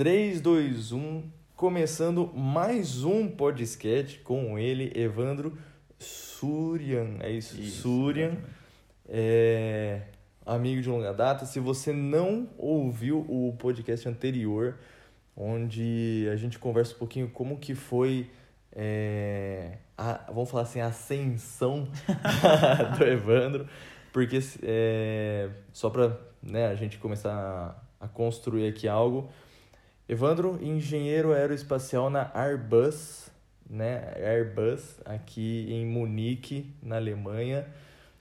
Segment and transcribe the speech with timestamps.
[0.00, 1.22] 3, 2, 1,
[1.54, 5.58] começando mais um podcast com ele, Evandro
[5.98, 7.18] Surian.
[7.20, 8.38] É isso, Isso, Surian.
[9.06, 10.00] É,
[10.46, 11.44] amigo de longa data.
[11.44, 14.78] Se você não ouviu o podcast anterior,
[15.36, 18.30] onde a gente conversa um pouquinho como que foi,
[18.72, 21.86] é, a, vamos falar assim, a ascensão
[22.96, 23.68] do Evandro,
[24.14, 29.30] porque é, só para né, a gente começar a, a construir aqui algo.
[30.10, 33.30] Evandro, engenheiro aeroespacial na Airbus,
[33.68, 34.12] né?
[34.16, 37.64] Airbus, aqui em Munique, na Alemanha.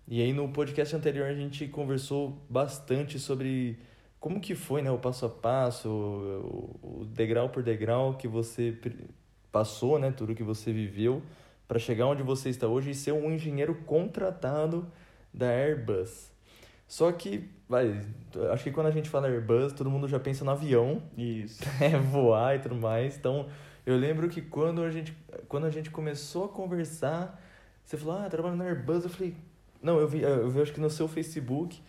[0.08, 3.80] E aí no podcast anterior a gente conversou bastante sobre
[4.20, 8.78] como que foi, né, o passo a passo, o, degrau por degrau que você
[9.52, 11.24] passou, né, tudo que você viveu
[11.68, 14.86] para chegar onde você está hoje e ser um engenheiro contratado
[15.34, 16.30] da Airbus.
[16.88, 18.02] Só que, vai,
[18.52, 21.64] acho que quando a gente fala Airbus, todo mundo já pensa no avião, Isso.
[21.80, 23.16] é, voar e tudo mais.
[23.16, 23.48] Então,
[23.86, 25.16] eu lembro que quando a gente,
[25.48, 27.40] quando a gente começou a conversar,
[27.86, 29.04] você falou, ah, trabalho na Airbus.
[29.04, 29.36] Eu falei,
[29.82, 31.80] não, eu vi, eu vi acho que no seu Facebook.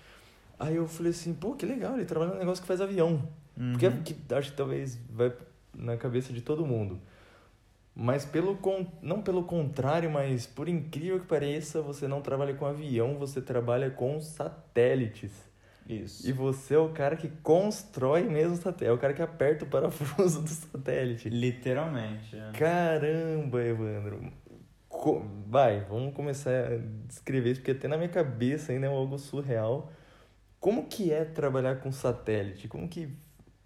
[0.59, 3.27] Aí eu falei assim, pô, que legal, ele trabalha num negócio que faz avião.
[3.73, 4.03] Porque Uhum.
[4.03, 5.33] que, acho que talvez vai
[5.75, 7.01] na cabeça de todo mundo.
[7.95, 8.87] Mas pelo con...
[9.03, 13.91] não pelo contrário, mas por incrível que pareça, você não trabalha com avião, você trabalha
[13.91, 15.50] com satélites.
[15.89, 16.29] Isso.
[16.29, 19.65] E você é o cara que constrói mesmo o satélite, é o cara que aperta
[19.65, 21.29] o parafuso do satélite.
[21.29, 22.37] Literalmente.
[22.37, 22.53] é.
[22.53, 24.33] Caramba, Evandro.
[24.89, 29.19] Co- Vai, vamos começar a descrever isso, porque até na minha cabeça ainda é algo
[29.19, 29.91] surreal.
[30.61, 32.69] Como que é trabalhar com satélite?
[32.69, 33.09] Como que,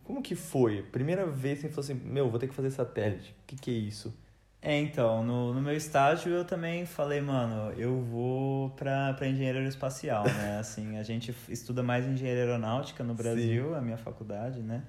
[0.02, 0.82] como que foi?
[0.82, 3.32] Primeira vez que você falou assim, meu, vou ter que fazer satélite.
[3.42, 4.16] O que, que é isso?
[4.64, 9.60] É, então, no, no meu estágio eu também falei, mano, eu vou pra, pra engenharia
[9.60, 10.56] aeroespacial, né?
[10.58, 14.82] Assim, a gente estuda mais engenharia aeronáutica no Brasil, a minha faculdade, né?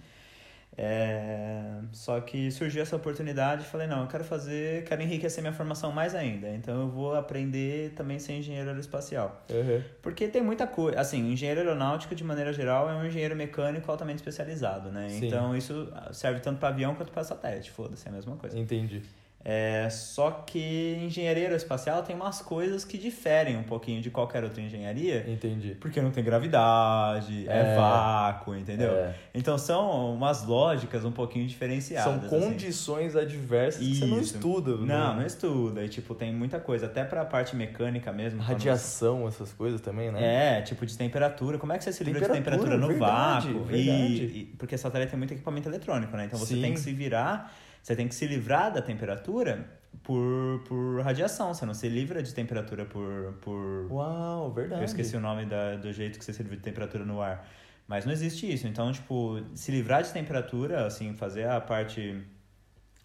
[0.77, 5.53] É, só que surgiu essa oportunidade e falei, não, eu quero fazer, quero enriquecer minha
[5.53, 6.49] formação mais ainda.
[6.49, 9.43] Então eu vou aprender também ser engenheiro aeroespacial.
[9.49, 9.81] Uhum.
[10.01, 11.01] Porque tem muita coisa.
[11.01, 15.09] Assim, engenheiro aeronáutico, de maneira geral, é um engenheiro mecânico altamente especializado, né?
[15.09, 15.27] Sim.
[15.27, 17.71] Então isso serve tanto para avião quanto para satélite.
[17.71, 18.57] Foda-se, é a mesma coisa.
[18.57, 19.01] Entendi.
[19.47, 24.59] É, só que engenharia aeroespacial tem umas coisas que diferem um pouquinho de qualquer outra
[24.59, 25.23] engenharia.
[25.27, 25.75] Entendi.
[25.79, 27.75] Porque não tem gravidade, é, É.
[27.75, 28.91] vácuo, entendeu?
[28.95, 29.13] É.
[29.35, 32.05] Então são umas lógicas um pouquinho diferenciadas.
[32.05, 32.29] São assim.
[32.49, 34.35] condições adversas que você não Isso.
[34.35, 34.71] estuda.
[34.77, 35.15] Não, né?
[35.19, 35.83] não estuda.
[35.83, 36.87] E, tipo, tem muita coisa.
[36.87, 38.41] Até pra parte mecânica mesmo.
[38.41, 40.57] Radiação, essas coisas também, né?
[40.57, 41.59] É, tipo de temperatura.
[41.59, 43.63] Como é que você se livra de Temperatura, temperatura no verdade, vácuo?
[43.65, 44.13] verdade.
[44.23, 46.25] E, e- porque satélite tem muito equipamento eletrônico, né?
[46.25, 46.61] Então você Sim.
[46.61, 47.53] tem que se virar,
[47.85, 49.63] você tem que se livrar da temperatura
[50.01, 51.53] por, por radiação.
[51.53, 53.35] Você não se livra de temperatura por.
[53.41, 53.85] por...
[53.91, 54.81] Uau, verdade.
[54.81, 57.47] Eu esqueci o nome da, do jeito que você se livra de temperatura no ar.
[57.87, 58.67] Mas não existe isso.
[58.67, 62.23] Então, tipo, se livrar de temperatura, assim, fazer a parte.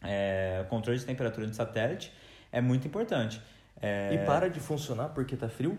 [0.02, 2.10] É, controle de temperatura de satélite
[2.50, 3.38] é muito importante.
[3.82, 5.78] É, E para de funcionar porque tá frio?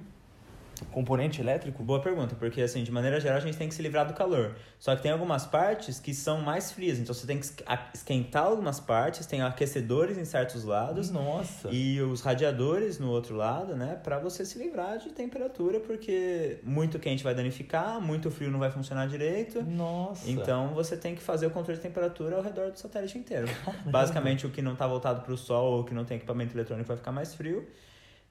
[0.92, 1.84] Componente elétrico?
[1.84, 4.56] Boa pergunta, porque assim, de maneira geral a gente tem que se livrar do calor.
[4.80, 7.48] Só que tem algumas partes que são mais frias, então você tem que
[7.94, 11.70] esquentar algumas partes, tem aquecedores em certos lados Nossa.
[11.72, 17.00] e os radiadores no outro lado, né, Pra você se livrar de temperatura, porque muito
[17.00, 19.62] quente vai danificar, muito frio não vai funcionar direito.
[19.64, 20.30] Nossa.
[20.30, 23.48] Então você tem que fazer o controle de temperatura ao redor do satélite inteiro.
[23.86, 26.88] Basicamente o que não está voltado para o sol ou que não tem equipamento eletrônico
[26.88, 27.68] vai ficar mais frio.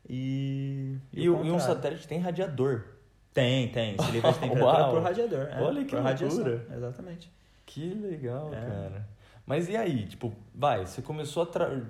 [0.09, 2.85] E, E, e um satélite tem radiador.
[3.33, 3.97] Tem, tem.
[3.99, 5.49] Se livra de temperatura por radiador.
[5.51, 6.67] é, Olha que loucura.
[6.75, 7.31] Exatamente.
[7.67, 8.61] Que legal, É.
[8.61, 9.09] cara.
[9.47, 10.07] Mas e aí?
[10.07, 11.81] Tipo, vai, você começou a tra-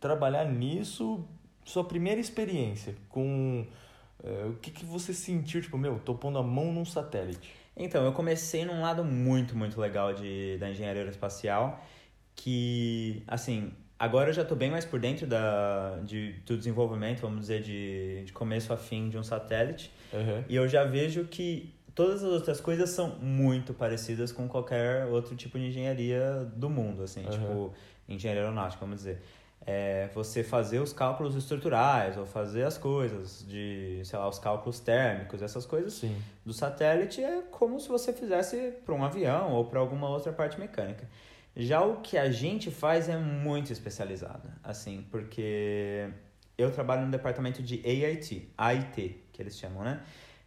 [0.00, 1.24] trabalhar nisso,
[1.64, 3.64] sua primeira experiência com...
[4.22, 5.60] eh, o que, que você sentiu?
[5.60, 7.52] Tipo, meu, tô pondo a mão num satélite.
[7.76, 11.80] Então, eu comecei num lado muito, muito legal de, da engenharia aeroespacial,
[12.34, 17.40] que, assim, agora eu já estou bem mais por dentro da, de, do desenvolvimento, vamos
[17.40, 20.44] dizer, de, de começo a fim de um satélite, Uhum.
[20.48, 25.34] e eu já vejo que todas as outras coisas são muito parecidas com qualquer outro
[25.36, 27.30] tipo de engenharia do mundo, assim, Uhum.
[27.30, 27.74] tipo,
[28.08, 29.20] engenharia aeronáutica, vamos dizer.
[29.66, 34.80] É você fazer os cálculos estruturais, ou fazer as coisas de, sei lá, os cálculos
[34.80, 36.16] térmicos, essas coisas Sim.
[36.46, 40.58] do satélite é como se você fizesse para um avião ou para alguma outra parte
[40.58, 41.06] mecânica.
[41.58, 46.08] Já o que a gente faz é muito especializado, assim, porque
[46.56, 50.00] eu trabalho no departamento de AIT, AIT, que eles chamam, né?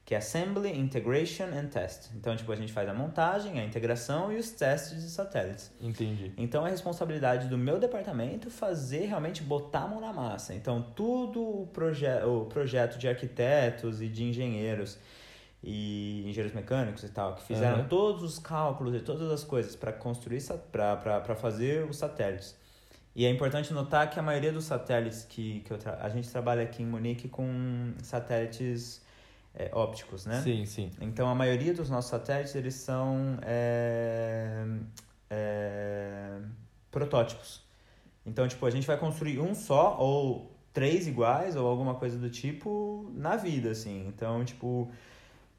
[0.05, 2.11] Que é Assembly, Integration and Test.
[2.15, 5.69] Então, tipo, a gente faz a montagem, a integração e os testes de satélites.
[5.81, 6.31] Entendi.
[6.37, 10.53] Então é responsabilidade do meu departamento fazer realmente botar a mão na massa.
[10.53, 14.97] Então tudo o, proje o projeto de arquitetos e de engenheiros
[15.63, 17.87] e engenheiros mecânicos e tal, que fizeram Aham.
[17.87, 20.41] todos os cálculos e todas as coisas para construir,
[20.71, 22.55] para fazer os satélites.
[23.15, 26.81] E é importante notar que a maioria dos satélites que, que a gente trabalha aqui
[26.81, 29.01] em Munique com satélites
[29.53, 30.41] é, ópticos, né?
[30.41, 30.89] Sim, sim.
[30.99, 34.65] Então a maioria dos nossos satélites eles são é,
[35.29, 36.39] é,
[36.89, 37.61] protótipos.
[38.25, 42.29] Então tipo a gente vai construir um só ou três iguais ou alguma coisa do
[42.29, 44.07] tipo na vida assim.
[44.07, 44.89] Então tipo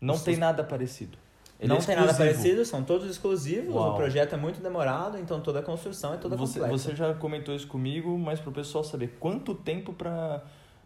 [0.02, 1.16] Não tem nada parecido.
[1.58, 3.72] Ele não é tem nada parecido, são todos exclusivos.
[3.72, 3.92] Uau.
[3.92, 6.90] O projeto é muito demorado, então toda a construção é toda Você, complexa.
[6.90, 10.42] você já comentou isso comigo, mas para o pessoal saber quanto tempo para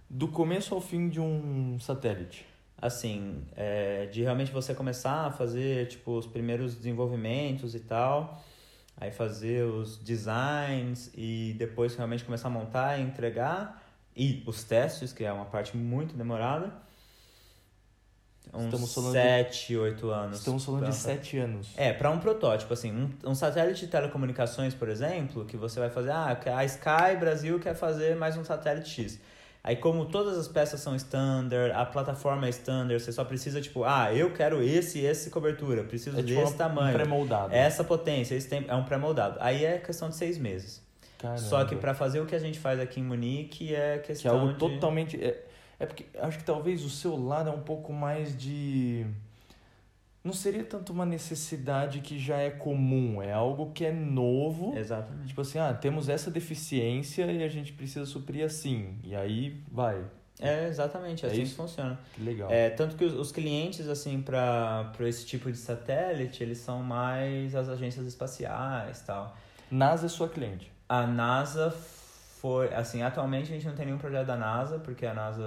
[0.09, 2.45] do começo ao fim de um satélite.
[2.81, 8.45] assim, é, de realmente você começar a fazer, tipo, os primeiros desenvolvimentos e tal,
[8.99, 13.83] aí fazer os designs e depois realmente começar a montar e entregar,
[14.15, 16.71] e os testes, que é uma parte muito demorada,
[18.55, 20.39] uns Estamos falando de- 7, 8 anos.
[20.39, 21.69] Estamos falando pra- de sete anos.
[21.77, 25.91] É, para um protótipo, assim, um, um satélite de telecomunicações, por exemplo, que você vai
[25.91, 29.21] fazer, ah, a Sky Brasil quer fazer mais um satélite X.
[29.63, 33.83] Aí, como todas as peças são standard, a plataforma é standard, você só precisa, tipo,
[33.83, 37.53] ah, eu quero esse e esse cobertura, preciso É tipo desse uma- tamanho, um pré-moldado.
[37.53, 39.37] essa potência, esse tempo, é um pré-moldado.
[39.41, 40.81] Aí é questão de seis meses.
[41.19, 41.41] Caramba.
[41.41, 44.15] Só que para fazer o que a gente faz aqui em Munique é Que é
[44.15, 44.59] questão algo de...
[44.59, 45.17] totalmente.
[45.21, 45.43] É,
[45.79, 49.07] é porque acho que talvez o seu lado é um pouco mais de.
[50.25, 54.77] Não seria tanto uma necessidade que já é comum, é algo que é novo.
[54.77, 55.29] Exatamente.
[55.29, 58.99] Tipo assim, ah, temos essa deficiência e a gente precisa suprir assim.
[59.05, 60.05] E aí vai.
[60.41, 61.53] É, exatamente, é É assim isso?
[61.53, 61.99] que funciona.
[62.13, 62.51] Que legal.
[62.51, 67.55] É, tanto que os, os clientes, assim, para esse tipo de satélite, eles são mais
[67.55, 69.37] as agências espaciais tal.
[69.71, 70.71] NASA é sua cliente.
[70.89, 71.71] A NASA
[72.41, 75.43] foi, assim, atualmente a gente não tem nenhum projeto da NASA, porque a NASA,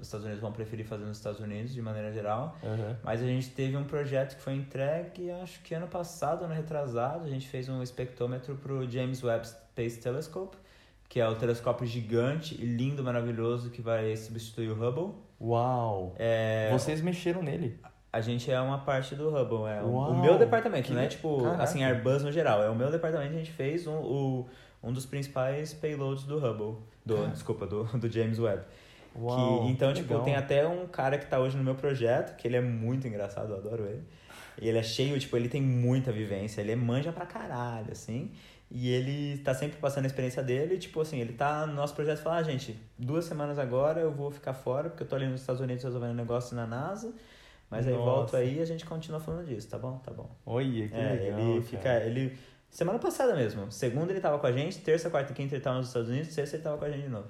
[0.00, 2.56] os Estados Unidos vão preferir fazer nos Estados Unidos de maneira geral.
[2.64, 2.96] Aham.
[3.04, 7.24] Mas a gente teve um projeto que foi entregue, acho que ano passado, ano retrasado,
[7.24, 10.56] a gente fez um espectrômetro pro James Webb Space Telescope,
[11.08, 15.14] que é o telescópio gigante e lindo, maravilhoso, que vai substituir o Hubble.
[15.40, 16.14] Uau!
[16.18, 17.78] É, Vocês mexeram nele.
[18.12, 21.02] A gente é uma parte do Hubble, é o- Uau, o meu departamento, que não
[21.02, 21.62] é tipo, Caraca.
[21.62, 22.62] assim, Airbus no geral.
[22.62, 24.48] É o meu departamento, a gente fez um, o,
[24.82, 27.28] um dos principais payloads do Hubble, do, Cara.
[27.28, 28.62] desculpa, do, do James Webb.
[29.16, 29.64] Uau!
[29.64, 30.24] que, então, que tipo, legal.
[30.24, 33.52] tem até um cara que tá hoje no meu projeto, que ele é muito engraçado,
[33.52, 34.02] eu adoro ele.
[34.60, 38.30] E ele é cheio, tipo, ele tem muita vivência, ele é manja pra caralho, assim.
[38.70, 41.94] E ele tá sempre passando a experiência dele, e, tipo assim, ele tá no nosso
[41.94, 45.16] projeto e fala, ah, gente, duas semanas agora eu vou ficar fora, porque eu tô
[45.16, 47.12] ali nos Estados Unidos resolvendo um negócio na NASA.
[47.70, 48.04] Mas aí Nossa.
[48.04, 49.98] volto aí e a gente continua falando disso, tá bom?
[49.98, 50.28] Tá bom.
[50.44, 51.38] Olha, que é, legal.
[51.38, 51.62] ele cara.
[51.62, 52.04] fica.
[52.04, 52.38] Ele.
[52.70, 53.70] Semana passada mesmo.
[53.72, 56.32] Segunda ele tava com a gente, terça, quarta e quinta ele tava nos Estados Unidos,
[56.32, 57.26] sexta ele tava com a gente de novo.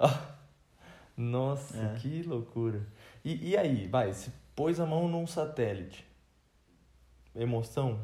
[1.17, 1.95] Nossa, É.
[1.99, 2.81] que loucura.
[3.23, 6.05] E, e aí, vai, se pôs a mão num satélite.
[7.35, 7.99] Emoção?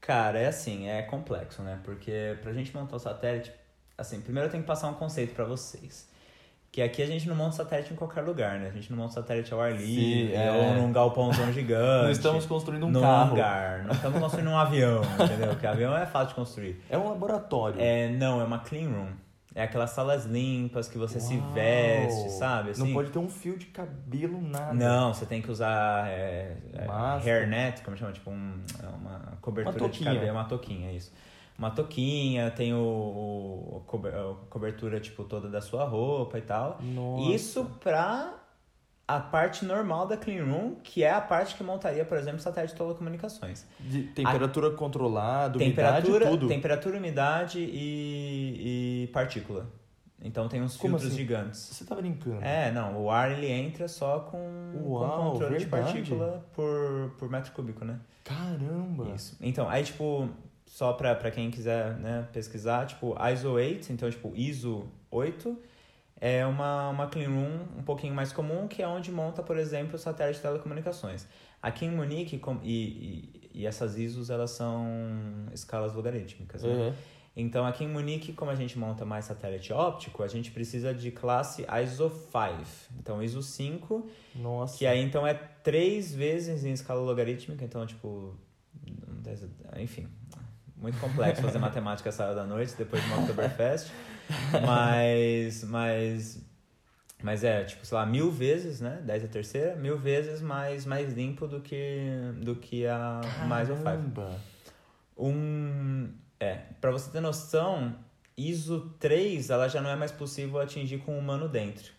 [0.00, 1.80] Cara, é assim, é complexo, né?
[1.84, 3.52] Porque pra gente montar o satélite,
[3.98, 6.08] assim, primeiro eu tenho que passar um conceito pra vocês.
[6.76, 8.68] Que aqui a gente não monta satélite em qualquer lugar, né?
[8.68, 10.50] A gente não monta satélite ao ar livre, é.
[10.50, 12.04] ou num galpãozão gigante.
[12.04, 13.32] Não estamos construindo um num carro.
[13.32, 13.84] hangar.
[13.84, 15.48] Não estamos construindo um avião, entendeu?
[15.48, 16.78] Porque avião é fácil de construir.
[16.90, 17.80] É um laboratório.
[17.80, 19.08] É, não, é uma clean room.
[19.54, 21.52] É aquelas salas limpas que você se Uau.
[21.52, 22.72] veste, sabe?
[22.72, 24.74] Assim, Não pode ter um fio de cabelo, nada.
[24.74, 26.86] Não, você tem que usar é, é,
[27.24, 28.12] hairnet, como chama?
[28.12, 28.52] Tipo um,
[28.82, 31.10] é uma cobertura Uma de cabelo, uma touquinha, isso.
[31.58, 36.42] Uma touquinha, tem o, o- a cober- a cobertura tipo toda da sua roupa e
[36.42, 36.78] tal.
[36.82, 37.32] Nossa.
[37.32, 38.34] Isso pra
[39.08, 42.72] a parte normal da clean room, que é a parte que montaria, por exemplo, satélite
[42.74, 43.64] de telecomunicações.
[43.78, 45.70] De temperatura controlada, umidade,
[46.02, 46.48] Temperatura, tudo.
[46.48, 49.66] temperatura, umidade e, e partícula.
[50.20, 51.22] Então tem uns Como filtros assim?
[51.22, 51.60] gigantes.
[51.60, 52.42] Você tá brincando?
[52.42, 55.92] É, não, o ar ele entra só com, Uau, com controle de verdade?
[55.92, 58.00] partícula por, por metro cúbico, né?
[58.24, 59.10] Caramba.
[59.14, 59.36] Isso.
[59.40, 60.28] Então, aí tipo,
[60.66, 65.56] só pra quem quiser né, pesquisar, tipo, ISO 8, então tipo, ISO 8
[66.20, 69.94] é uma, uma clean room um pouquinho mais comum, que é onde monta, por exemplo,
[69.96, 71.26] o satélite de telecomunicações.
[71.62, 74.86] Aqui em Munique, com, e, e, e essas ISOs, elas são
[75.52, 76.70] escalas logarítmicas, né?
[76.70, 76.92] Uhum.
[77.38, 81.10] Então, aqui em Munique, como a gente monta mais satélite óptico, a gente precisa de
[81.10, 82.64] classe ISO 5.
[82.98, 84.78] Então, ISO 5, Nossa.
[84.78, 87.62] que aí então é três vezes em escala logarítmica.
[87.62, 88.34] Então, tipo,
[89.78, 90.08] enfim,
[90.76, 93.90] muito complexo fazer matemática hora da noite, depois de uma Oktoberfest.
[94.66, 96.44] Mas, mas,
[97.22, 99.00] mas é, tipo, sei lá, mil vezes, né?
[99.04, 102.08] 10 a terceira, mil vezes mais, mais limpo do que,
[102.42, 103.82] do que a mais 5.
[103.82, 104.40] Caramba.
[105.16, 106.12] Um.
[106.38, 107.94] É, pra você ter noção,
[108.36, 111.95] ISO 3 ela já não é mais possível atingir com o humano dentro.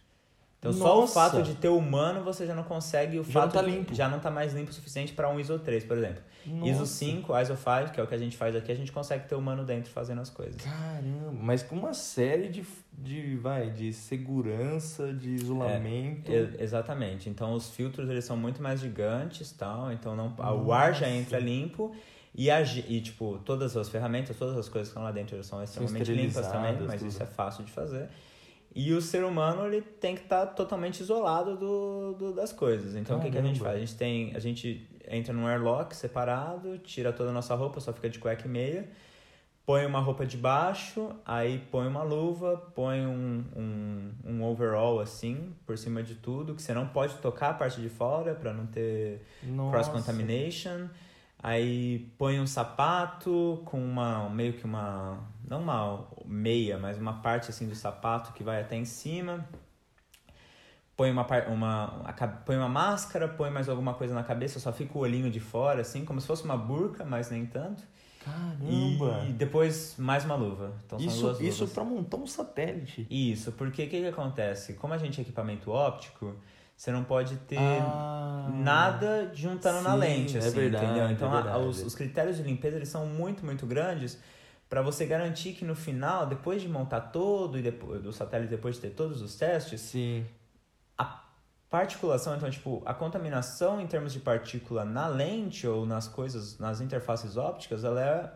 [0.59, 1.13] Então só o Nossa!
[1.13, 3.93] fato de ter humano você já não consegue o Já não fato tá de- limpo.
[3.93, 6.23] já não tá mais limpo o suficiente para um ISO 3, por exemplo.
[6.45, 6.85] ISO Nossa.
[6.85, 9.35] 5, ISO 5, que é o que a gente faz aqui, a gente consegue ter
[9.35, 10.55] humano dentro fazendo as coisas.
[10.61, 12.63] Caramba, mas com uma série de,
[12.97, 16.31] de, vai, de segurança, de isolamento.
[16.31, 17.29] E- exatamente.
[17.29, 20.33] Então os filtros eles são muito mais gigantes, tal, então não
[20.65, 21.09] o ar já Nossa.
[21.19, 21.93] entra limpo
[22.33, 25.61] e, a, e tipo, todas as ferramentas, todas as coisas que estão lá dentro são
[25.63, 27.09] extremamente limpas também, mas tudo.
[27.09, 28.07] isso é fácil de fazer.
[28.75, 32.95] E o ser humano ele tem que estar totalmente isolado do, do- das coisas.
[32.95, 33.75] Então o que, que a gente faz?
[33.75, 37.91] A gente tem, a gente entra num airlock separado, tira toda a nossa roupa, só
[37.91, 38.87] fica de cueca e meia,
[39.65, 45.53] põe uma roupa de baixo, aí põe uma luva, põe um, um, um overall assim
[45.65, 48.65] por cima de tudo, que você não pode tocar a parte de fora para não
[48.67, 49.71] ter Nossa.
[51.41, 57.49] Aí põe um sapato com uma meio que uma não uma meia, mas uma parte
[57.49, 59.47] assim do sapato que vai até em cima.
[60.95, 62.05] Põe uma, uma,
[62.43, 65.81] põe uma máscara, põe mais alguma coisa na cabeça, só fica o olhinho de fora,
[65.81, 67.83] assim, como se fosse uma burca, mas nem tanto.
[68.25, 69.23] Caramba!
[69.29, 70.73] E depois mais uma luva.
[70.85, 73.05] Então são isso isso pra montar um satélite.
[73.11, 74.73] Isso, porque o que, que acontece?
[74.73, 76.35] Como a gente é equipamento óptico,
[76.77, 78.49] você não pode ter Ah.
[78.53, 81.09] nada juntando na Sim, lente, é assim, verdade, entendeu?
[81.11, 81.65] Então é a- verdade.
[81.65, 84.17] os, os critérios de limpeza eles são muito, muito grandes
[84.69, 88.75] para você garantir que no final, depois de montar todo e depois do satélite, depois
[88.75, 90.25] de ter todos os testes, Sim.
[90.97, 91.23] a
[91.69, 96.79] particulação, então tipo, a contaminação em termos de partícula na lente ou nas coisas, nas
[96.79, 98.31] interfaces ópticas, ela é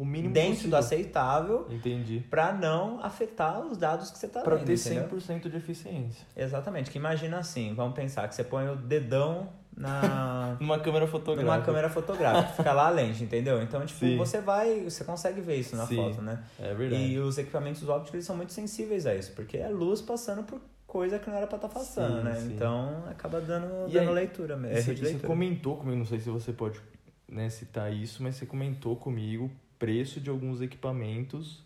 [0.00, 0.70] O mínimo dentro possível.
[0.70, 2.20] do aceitável Entendi.
[2.30, 5.08] para não afetar os dados que você está vendo, ter entendeu?
[5.10, 6.26] 100% de eficiência.
[6.34, 11.52] Exatamente, que imagina assim, vamos pensar que você põe o dedão na Numa câmera fotográfica.
[11.54, 13.60] numa câmera fotográfica, fica lá a lente, entendeu?
[13.62, 14.16] Então, tipo, Sim.
[14.16, 16.42] você vai, você consegue ver isso na Sim, foto, né?
[16.58, 17.02] É verdade.
[17.02, 20.62] E os equipamentos ópticos eles são muito sensíveis a isso, porque é luz passando por
[20.86, 22.34] coisa que não era pra estar passando, Sim, né?
[22.36, 22.54] sim.
[22.54, 26.30] Então, acaba dando, E dando aí, leitura, mesmo, Você, você comentou comigo, não sei se
[26.30, 26.80] você pode
[27.28, 29.50] né, citar isso, mas você comentou comigo
[29.80, 31.64] preço de alguns equipamentos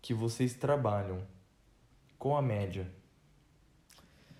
[0.00, 1.20] que vocês trabalham.
[2.18, 2.90] Com a média.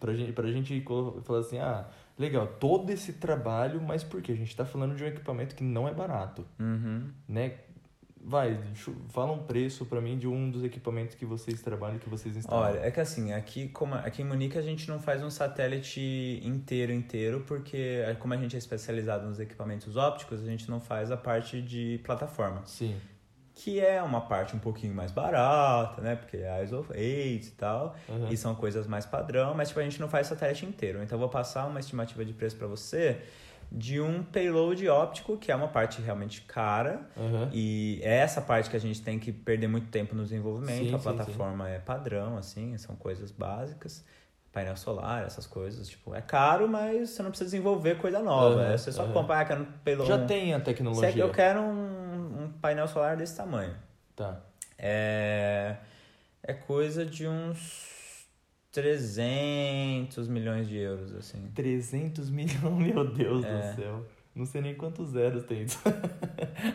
[0.00, 0.82] Pra gente, pra gente
[1.24, 1.86] falar assim, ah,
[2.18, 4.32] legal, todo esse trabalho, mas por quê?
[4.32, 7.10] A gente tá falando de um equipamento que não é barato, Uhum.
[7.28, 7.58] né?
[8.26, 8.58] Vai,
[9.10, 12.70] fala um preço pra mim de um dos equipamentos que vocês trabalham, que vocês instalam.
[12.70, 16.40] Olha, é que assim, aqui, como, aqui em Munique a gente não faz um satélite
[16.42, 21.10] inteiro, inteiro, porque como a gente é especializado nos equipamentos ópticos, a gente não faz
[21.10, 22.62] a parte de plataforma.
[22.64, 22.96] Sim.
[23.56, 26.16] que é uma parte um pouquinho mais barata, né?
[26.16, 28.28] Porque é ISO 8 e tal, Aham.
[28.30, 31.00] e são coisas mais padrão, mas tipo, a gente não faz satélite inteiro.
[31.02, 33.20] Então eu vou passar uma estimativa de preço para você
[33.70, 37.50] de um payload óptico, que é uma parte realmente cara, Aham.
[37.52, 40.88] e é essa parte que a gente tem que perder muito tempo no desenvolvimento.
[40.88, 44.04] Sim, a sim, plataforma é padrão, assim, são coisas básicas.
[44.52, 48.62] Painel solar, essas coisas, tipo, é caro, mas você não precisa desenvolver coisa nova.
[48.62, 49.12] É, você só aham.
[49.12, 50.08] compra, ah, quero um payload.
[50.08, 51.10] Já tem a é tecnologia.
[51.12, 53.74] que eu quero um, um painel solar desse tamanho.
[54.14, 54.40] Tá.
[54.78, 55.74] É,
[56.40, 58.03] é coisa de uns
[58.74, 61.38] 300 milhões de euros, assim.
[61.54, 62.58] 300 milhões,
[62.94, 63.50] meu Deus É.
[63.70, 64.06] do céu.
[64.34, 65.64] Não sei nem quantos zeros tem.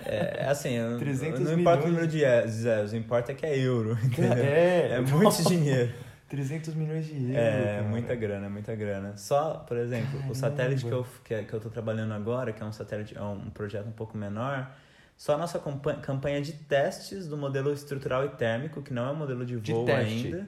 [0.06, 3.46] É, é assim, eu- 300 não importa o número de e- zeros, importa é que
[3.46, 4.32] é euro, entendeu?
[4.34, 5.92] É, É muito dinheiro.
[6.30, 7.36] 300 milhões de euros.
[7.36, 7.84] É, cara.
[7.88, 9.18] muita grana, muita grana.
[9.18, 10.32] Só, por exemplo, Caramba.
[10.32, 13.18] o satélite que eu, que, é- que eu tô trabalhando agora, que é um satélite,
[13.18, 14.72] é um projeto um pouco menor,
[15.18, 19.12] só a nossa campa- campanha de testes do modelo estrutural e térmico, que não é
[19.12, 20.28] um modelo de De voo teste.
[20.28, 20.48] ainda.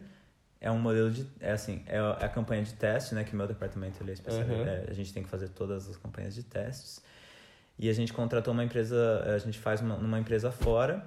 [0.62, 1.28] É um modelo de.
[1.40, 3.24] É assim, é a é a campanha de teste, né?
[3.24, 4.62] Que meu departamento ele é especializado.
[4.62, 4.68] Uhum.
[4.68, 7.02] é, a gente tem que fazer todas as campanhas de testes.
[7.80, 11.04] E a gente contratou uma empresa, a gente faz uma, numa empresa fora.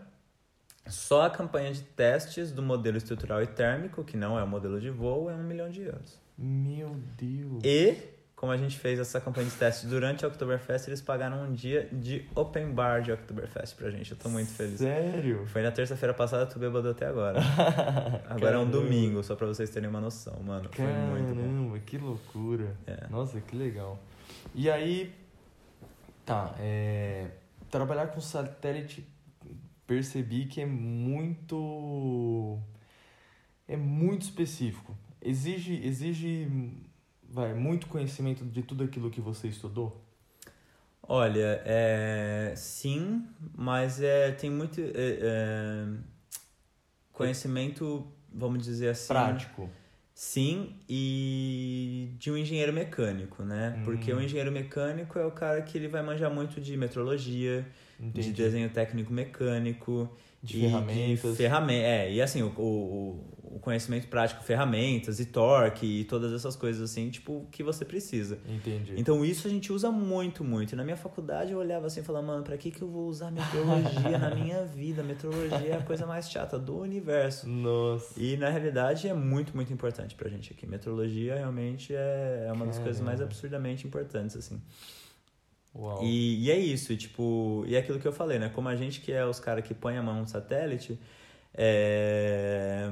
[0.88, 4.80] Só a campanha de testes do modelo estrutural e térmico, que não é o modelo
[4.80, 6.18] de voo, é um milhão de euros.
[6.36, 7.62] Meu Deus.
[7.64, 7.96] E,
[8.44, 11.88] como a gente fez essa campanha de testes durante a Oktoberfest, eles pagaram um dia
[11.90, 14.10] de open bar de Oktoberfest pra gente.
[14.10, 14.80] Eu tô muito feliz.
[14.80, 15.46] Sério?
[15.46, 17.40] Foi na terça-feira passada, tu bêbado até agora.
[18.28, 18.70] Agora é um Caramba.
[18.70, 20.68] domingo, só pra vocês terem uma noção, mano.
[20.70, 21.40] Foi muito bom.
[21.40, 22.76] Caramba, que loucura.
[22.86, 23.06] É.
[23.08, 23.98] Nossa, que legal.
[24.54, 25.14] E aí,
[26.26, 27.28] tá, é,
[27.70, 29.08] trabalhar com satélite,
[29.86, 32.58] percebi que é muito,
[33.66, 34.94] é muito específico.
[35.22, 36.46] Exige, exige,
[37.34, 40.00] vai, muito conhecimento de tudo aquilo que você estudou?
[41.02, 45.86] Olha, é, sim, mas é, tem muito é, é,
[47.12, 49.08] conhecimento, vamos dizer assim.
[49.08, 49.68] Prático.
[50.14, 53.82] Sim, e de um engenheiro mecânico, né?
[53.84, 54.18] Porque Hum.
[54.18, 57.66] o engenheiro mecânico é o cara que ele vai manjar muito de metrologia,
[57.98, 58.32] de Entendi.
[58.32, 60.08] desenho técnico mecânico,
[60.40, 61.30] De ferramentas.
[61.32, 66.32] De ferramenta, é, e assim, o, o, o conhecimento prático, ferramentas e torque e todas
[66.32, 68.36] essas coisas assim, tipo, que você precisa.
[68.48, 68.94] Entendi.
[68.96, 70.72] Então isso a gente usa muito, muito.
[70.72, 73.06] E na minha faculdade eu olhava assim e falava, mano, pra que, que eu vou
[73.06, 75.04] usar meteorologia na minha vida?
[75.04, 77.48] Meteorologia é a coisa mais chata do universo.
[77.48, 78.20] Nossa.
[78.20, 80.66] E na realidade é muito, muito importante pra gente aqui.
[80.66, 84.60] Meteorologia realmente é, é uma das coisas mais absurdamente importantes, assim.
[85.76, 86.02] Uau.
[86.02, 88.48] E, e é isso, e, tipo, e é aquilo que eu falei, né?
[88.48, 90.98] Como a gente que é os caras que põe a mão no satélite,
[91.52, 92.90] é,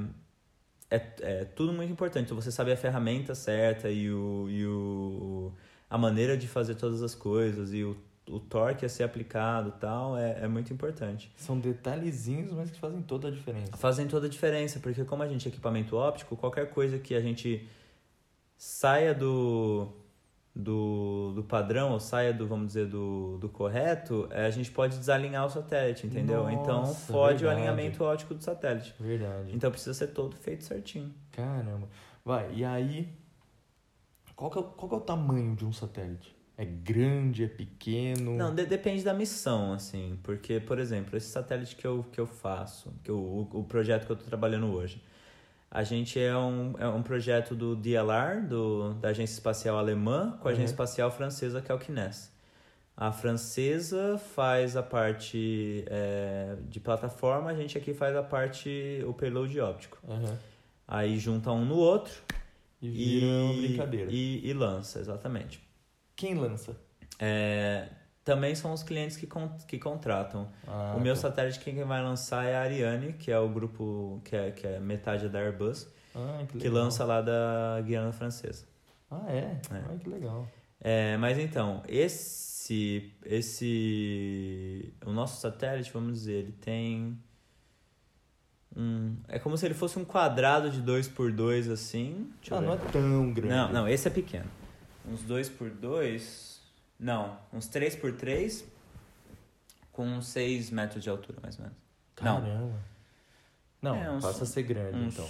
[0.92, 2.26] é, é tudo muito importante.
[2.26, 5.52] Então, você sabe a ferramenta certa e, o, e o,
[5.88, 7.96] a maneira de fazer todas as coisas e o,
[8.28, 11.32] o torque a ser aplicado tal, é, é muito importante.
[11.36, 13.76] São detalhezinhos, mas que fazem toda a diferença.
[13.76, 17.20] Fazem toda a diferença, porque como a gente é equipamento óptico, qualquer coisa que a
[17.20, 17.66] gente
[18.56, 19.88] saia do
[20.54, 24.98] do, do padrão, ou saia do, vamos dizer, do, do correto, é, a gente pode
[24.98, 26.48] desalinhar o satélite, entendeu?
[26.50, 27.44] então Nossa, fode verdade.
[27.44, 28.94] o alinhamento óptico do satélite.
[29.00, 29.50] Verdade.
[29.54, 31.12] Então precisa ser todo feito certinho.
[31.30, 31.88] Caramba.
[32.24, 33.08] Vai, e aí.
[34.36, 36.34] Qual que, é, qual que é o tamanho de um satélite?
[36.56, 38.36] É grande, é pequeno?
[38.36, 40.18] Não, de- depende da missão, assim.
[40.22, 44.04] Porque, por exemplo, esse satélite que eu, que eu faço, que eu, o, o projeto
[44.06, 45.02] que eu estou trabalhando hoje,
[45.74, 50.46] a gente é um, é um projeto do DLR, do, da Agência Espacial Alemã, com
[50.48, 50.72] a Agência Uhum.
[50.72, 52.30] Espacial Francesa, que é o CNES.
[52.94, 59.14] A francesa faz a parte é, de plataforma, a gente aqui faz a parte, o
[59.14, 59.98] payload óptico.
[60.06, 60.38] Aham.
[60.86, 62.12] Aí junta um no outro
[62.82, 64.10] E vira uma e, brincadeira.
[64.12, 65.58] e, e lança, exatamente.
[66.14, 66.76] Quem lança?
[67.18, 67.88] É,
[68.24, 70.48] também são os clientes que, con que contratam.
[70.66, 71.22] Ah, o meu tá.
[71.22, 74.78] satélite quem vai lançar é a Ariane, que é o grupo que é, que é
[74.78, 78.64] metade da Airbus, Ah, que, que lança lá da Guiana Francesa.
[79.10, 79.38] Ah, é?
[79.38, 79.60] É.
[79.70, 80.48] Ah, que legal.
[80.80, 84.92] É, mas então, esse, esse.
[85.04, 87.18] O nosso satélite, vamos dizer, ele tem.
[88.74, 92.30] Um, é como se ele fosse um quadrado de 2 por 2 assim.
[92.50, 93.54] Ah, não é tão grande.
[93.54, 94.50] Não, não, esse é pequeno.
[95.06, 96.51] Uns 2 por 2
[97.02, 98.64] Não, uns 3 por 3
[99.92, 101.78] com uns 6 metros de altura, mais ou menos.
[102.22, 102.40] Não.
[102.40, 102.80] Caramba.
[103.82, 105.28] Não, É, uns- passa a ser grande, uns- então.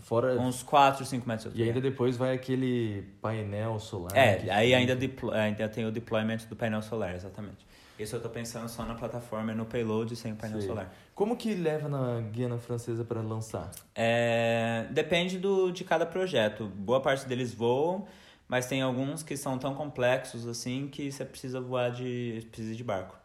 [0.00, 0.38] Fora...
[0.38, 1.78] Uns 4, 5 metros de E altura.
[1.78, 4.16] ainda depois vai aquele painel solar.
[4.16, 7.66] É, aí ainda, deplo- ainda tem o deployment do painel solar, exatamente.
[7.98, 10.68] Isso eu tô pensando só na plataforma e no payload sem o painel Sei.
[10.68, 10.94] solar.
[11.14, 13.70] Como que leva na Guiana Francesa para lançar?
[13.94, 16.66] É, depende do, de cada projeto.
[16.66, 18.06] Boa parte deles voam,
[18.48, 22.82] mas tem alguns que são tão complexos assim que você precisa voar de, precisa de
[22.82, 23.16] barco.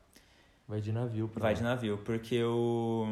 [0.68, 3.08] Vai de navio pra Vai de navio, porque o...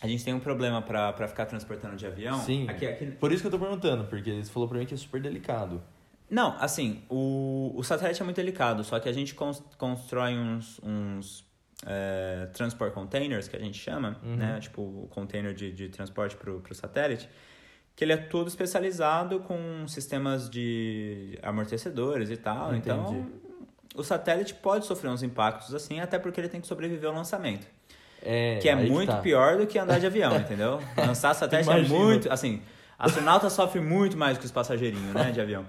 [0.00, 2.40] A gente tem um problema pra ficar transportando de avião.
[2.40, 2.68] Sim.
[2.68, 3.06] Aqui, aqui...
[3.06, 5.80] Por isso que eu tô perguntando, porque você falou pra mim que é super delicado.
[6.28, 10.80] Não, assim, o, o satélite é muito delicado, só que a gente cons- constrói uns,
[10.82, 11.44] uns
[11.86, 14.36] é, transport containers, que a gente chama, Uhum.
[14.36, 14.58] né?
[14.60, 17.28] Tipo, o container de, de transporte pro, pro satélite,
[17.94, 22.74] que ele é todo especializado com sistemas de amortecedores e tal.
[22.74, 22.90] Entendi.
[22.90, 23.26] Então,
[23.94, 27.66] o satélite pode sofrer uns impactos assim, até porque ele tem que sobreviver ao lançamento.
[28.22, 29.18] É, Que é muito tá.
[29.18, 30.80] pior do que andar de avião, entendeu?
[30.96, 31.94] Lançar satélite Imagino.
[31.94, 32.32] é muito.
[32.32, 32.62] Assim,
[32.98, 35.66] astronauta sofre muito mais que os passageirinhos, né, de avião.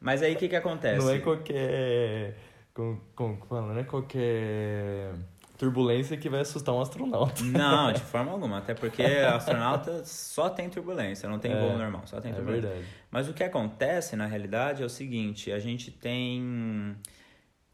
[0.00, 1.04] Mas aí o que, que acontece?
[1.04, 2.36] Não é qualquer.
[2.74, 3.72] Como, como que fala?
[3.72, 5.14] Não é qualquer
[5.58, 7.42] turbulência que vai assustar um astronauta.
[7.42, 8.58] Não, de forma alguma.
[8.58, 12.68] Até porque astronauta só tem turbulência, não tem É, voo normal, só tem É turbulência.
[12.68, 12.86] verdade.
[13.10, 16.96] Mas o que acontece, na realidade, é o seguinte: a gente tem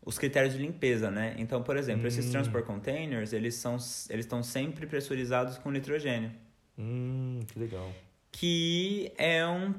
[0.05, 1.35] os critérios de limpeza, né?
[1.39, 2.31] Então, por exemplo, esses Hum.
[2.33, 3.75] transport containers, eles são
[4.11, 6.33] eles estão sempre pressurizados com nitrogênio.
[6.79, 7.93] Hum, que legal.
[8.35, 9.75] que é um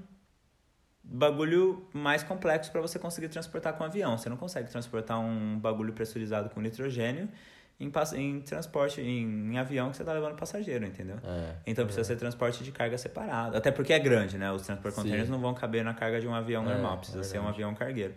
[1.04, 4.18] bagulho mais complexo para você conseguir transportar com avião.
[4.18, 7.28] Você não consegue transportar um bagulho pressurizado com nitrogênio
[7.84, 11.18] em, em transporte, em, em avião que você tá levando passageiro, entendeu?
[11.24, 11.54] É.
[11.68, 13.56] Então precisa ser transporte de carga separado.
[13.58, 14.52] Até porque é grande, né?
[14.52, 15.02] Os transport Sim.
[15.02, 16.98] containers não vão caber na carga de um avião É, normal.
[16.98, 18.14] Precisa é ser um avião cargueiro.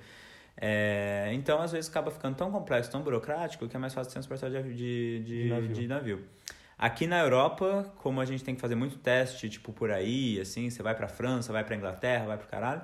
[0.58, 4.50] É, então, às vezes, acaba ficando tão complexo, tão burocrático, que é mais fácil transportar
[4.50, 5.68] de, de, De navio.
[5.74, 6.24] de navio.
[6.78, 10.68] Aqui na Europa, como a gente tem que fazer muito teste, tipo, por aí, assim,
[10.70, 12.82] você vai pra França, vai pra Inglaterra, vai pro caralho,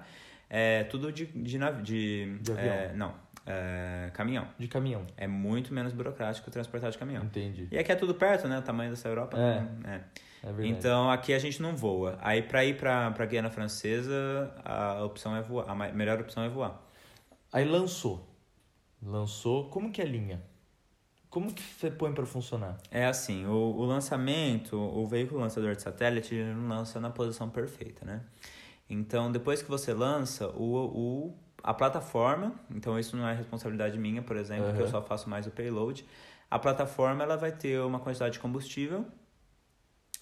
[0.49, 1.83] é tudo de, de navio.
[1.83, 2.73] De, De avião.
[2.75, 3.15] é, não,
[3.47, 4.47] é, caminhão.
[4.59, 5.07] De caminhão.
[5.17, 7.25] É muito menos burocrático transportar de caminhão.
[7.25, 7.69] Entendi.
[7.71, 8.59] E aqui é tudo perto, né?
[8.59, 9.37] O tamanho dessa Europa.
[9.37, 9.61] É.
[9.61, 10.05] né?
[10.19, 10.23] é.
[10.43, 10.69] É verdade.
[10.69, 12.19] Então aqui a gente não voa.
[12.21, 15.71] Aí pra ir pra, pra Guiana Francesa, a opção é voar.
[15.71, 16.83] A melhor opção é voar.
[17.53, 18.29] Aí lançou.
[19.01, 19.69] Lançou.
[19.69, 20.43] Como que é a linha?
[21.31, 22.77] Como que você põe pra funcionar?
[22.91, 27.49] É assim, o, o lançamento, o veículo lançador de satélite, ele não lança na posição
[27.49, 28.21] perfeita, né?
[28.91, 34.23] Então, depois que você lança, o, o, a plataforma, então isso não é responsabilidade minha,
[34.23, 36.05] por exemplo, que eu só faço mais o payload,
[36.53, 39.07] A plataforma ela vai ter uma quantidade de combustível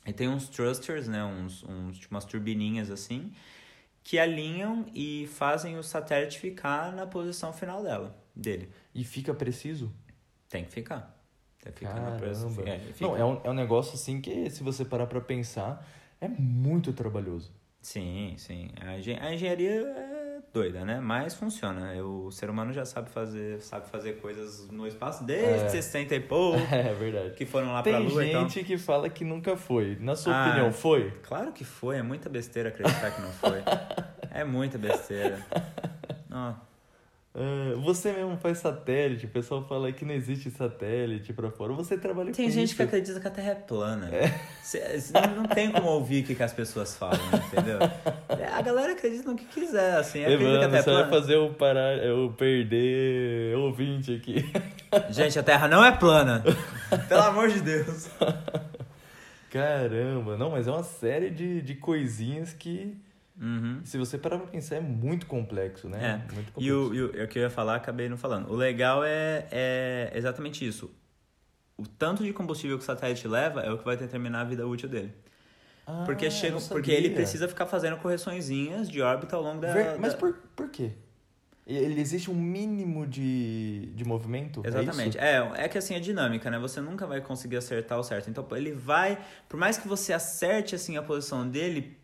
[0.06, 3.32] e tem uns thrusters, né, uns, uns tipo umas turbininhas assim,
[4.04, 8.70] que alinham e fazem o satélite ficar na posição final dela, dele.
[8.94, 9.92] E fica preciso?
[10.48, 11.20] Tem que ficar.
[11.60, 12.64] Tem que ficar na posição.
[12.64, 13.06] É, fica...
[13.06, 15.84] Não, é um, é um negócio assim que, se você parar pra pensar,
[16.20, 17.52] é muito trabalhoso.
[17.82, 18.70] Sim, sim.
[18.80, 18.98] A,
[19.32, 20.09] engenharia é
[20.52, 21.00] doida, né?
[21.00, 21.92] Mas funciona.
[22.02, 25.68] O ser humano já sabe fazer, sabe fazer coisas no espaço desde é.
[25.68, 26.60] 60 e pouco.
[26.70, 27.34] É verdade.
[27.34, 28.22] Que foram lá Tem pra Lua.
[28.22, 28.64] Tem gente então...
[28.64, 29.96] que fala que nunca foi.
[30.00, 31.10] Na sua ah, opinião, foi?
[31.22, 31.96] Claro que foi.
[31.96, 33.62] É muita besteira acreditar que não foi.
[34.30, 35.44] é muita besteira.
[36.28, 36.69] Não.
[37.32, 41.72] Uh, você mesmo faz satélite, o pessoal fala que não existe satélite pra fora.
[41.74, 42.76] Você trabalha tem com gente isso.
[42.76, 44.10] que acredita que a Terra é plana.
[44.12, 44.32] É.
[45.36, 47.78] Não, tem como ouvir o que, as pessoas falam, entendeu?
[48.28, 50.24] É, a galera acredita no que quiser, assim.
[50.24, 51.02] Evandro, que a Terra é plana.
[51.02, 54.50] vai fazer eu parar, eu perder ouvinte aqui.
[55.10, 56.42] Gente, a Terra não é plana.
[57.08, 58.08] Pelo amor de Deus.
[59.50, 62.96] Caramba, não, mas é uma série de, de coisinhas que
[63.40, 63.80] Uhum.
[63.84, 66.22] Se você parar pra pensar, é muito complexo, né?
[66.28, 66.34] É.
[66.34, 66.60] Muito complexo.
[66.60, 68.50] E o, e o, o que eu ia falar, acabei não falando.
[68.50, 70.90] O legal é, é exatamente isso.
[71.78, 74.66] O tanto de combustível que o satélite leva é o que vai determinar a vida
[74.66, 75.14] útil dele.
[75.86, 79.72] Ah, porque, chega, porque ele precisa ficar fazendo correçõezinhas de órbita ao longo da.
[79.72, 80.18] Ver, mas da...
[80.18, 80.92] Por, por quê?
[81.66, 84.60] Ele existe um mínimo de, de movimento?
[84.64, 85.18] É Exatamente.
[85.18, 86.58] É, é, é, que assim, é dinâmica, né?
[86.58, 88.28] Você nunca vai conseguir acertar o certo.
[88.28, 89.18] Então, ele vai.
[89.48, 91.96] Por mais que você acerte assim a posição dele,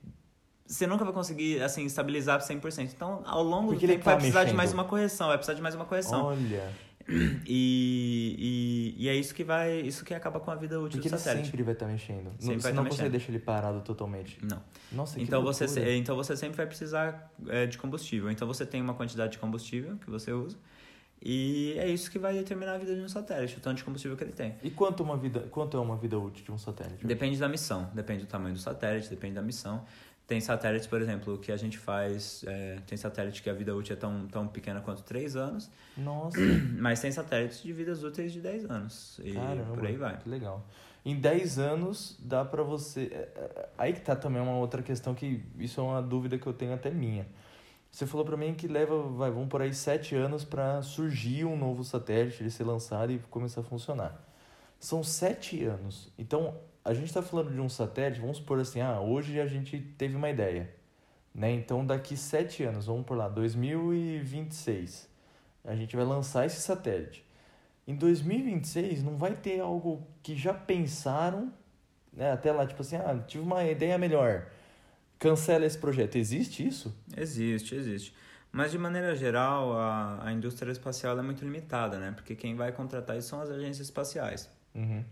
[0.66, 2.90] você nunca vai conseguir, assim, estabilizar 100%.
[2.94, 4.52] Então, ao longo Porque do tempo, tá vai precisar mexendo.
[4.52, 6.24] de mais uma correção, vai precisar de mais uma correção.
[6.24, 6.86] Olha...
[7.48, 11.08] E, e, e, é isso que vai isso que acaba com a vida útil Porque
[11.08, 11.42] do satélite.
[11.42, 12.32] ele sempre vai estar tá mexendo.
[12.36, 14.38] Sempre não, você não tá consegue deixar ele parado totalmente.
[14.42, 14.60] Não.
[14.90, 18.28] Nossa, então você então você sempre vai precisar é, de combustível.
[18.28, 20.56] Então você tem uma quantidade de combustível que você usa.
[21.22, 24.16] E é isso que vai determinar a vida de um satélite, o tanto de combustível
[24.16, 24.54] que ele tem.
[24.62, 27.06] E quanto, uma vida, quanto é uma vida útil de um satélite?
[27.06, 29.84] Depende da missão, depende do tamanho do satélite, depende da missão.
[30.26, 32.44] Tem satélites, por exemplo, que a gente faz.
[32.46, 35.70] É, tem satélite que a vida útil é tão, tão pequena quanto 3 anos.
[35.96, 36.38] Nossa.
[36.80, 39.20] Mas tem satélites de vidas úteis de 10 anos.
[39.22, 40.16] E Caramba, por aí vai.
[40.18, 40.66] Que legal.
[41.04, 43.08] Em 10 anos dá para você.
[43.12, 46.46] É, é, aí que tá também uma outra questão que isso é uma dúvida que
[46.46, 47.24] eu tenho até minha.
[47.92, 51.56] Você falou para mim que leva, vai, vamos por aí 7 anos para surgir um
[51.56, 54.20] novo satélite, ele ser lançado e começar a funcionar.
[54.80, 56.12] São 7 anos.
[56.18, 59.76] Então, a gente está falando de um satélite, vamos supor assim, ah, hoje a gente
[59.98, 60.72] teve uma ideia,
[61.34, 61.50] né?
[61.50, 65.08] Então daqui sete anos, vamos por lá, 2026,
[65.64, 67.26] a gente vai lançar esse satélite.
[67.88, 71.52] Em 2026 não vai ter algo que já pensaram,
[72.12, 72.30] né?
[72.30, 74.46] Até lá, tipo assim, ah, tive uma ideia melhor,
[75.18, 76.14] cancela esse projeto.
[76.14, 76.96] Existe isso?
[77.16, 78.14] Existe, existe.
[78.52, 82.12] Mas de maneira geral, a, a indústria espacial é muito limitada, né?
[82.12, 84.48] Porque quem vai contratar isso são as agências espaciais.
[84.72, 85.04] Uhum.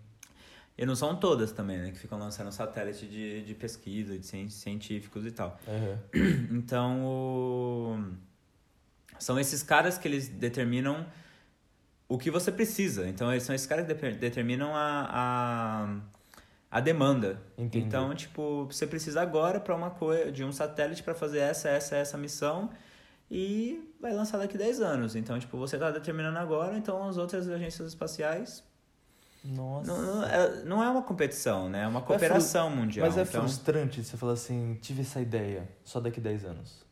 [0.77, 1.91] E não são todas também, né?
[1.93, 5.59] Que ficam lançando satélite de, de pesquisa, de científicos e tal.
[5.67, 6.49] Uhum.
[6.59, 7.99] Então, o...
[9.19, 11.07] são esses caras que eles determinam
[12.09, 13.09] o que você precisa.
[13.09, 16.01] Então, eles são esses caras que determinam a, a,
[16.71, 17.41] a demanda.
[17.57, 17.87] Entendi.
[17.87, 21.97] Então, tipo, você precisa agora para uma coisa de um satélite para fazer essa, essa,
[21.97, 22.69] essa missão
[23.31, 25.15] e vai lançar daqui 10 anos.
[25.15, 28.65] Então, tipo, você está determinando agora, então as outras agências espaciais
[29.45, 29.93] nossa.
[29.93, 31.83] Não, não, é, não é uma competição, né?
[31.83, 33.07] É uma cooperação é mundial.
[33.07, 33.43] Mas é então...
[33.43, 36.85] frustrante você falar assim, tive essa ideia só daqui 10 anos.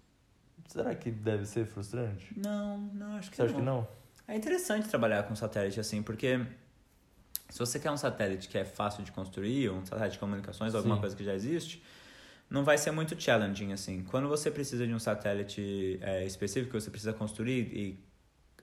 [0.67, 2.33] Será que deve ser frustrante?
[2.37, 3.49] Não, não, acho que você não.
[3.49, 3.89] Você acha que não?
[4.29, 6.41] É interessante trabalhar com satélite assim, porque
[7.49, 10.79] se você quer um satélite que é fácil de construir, um satélite de comunicações, Sim.
[10.79, 11.83] alguma coisa que já existe,
[12.49, 14.05] não vai ser muito challenging assim.
[14.05, 18.05] Quando você precisa de um satélite é, específico que você precisa construir e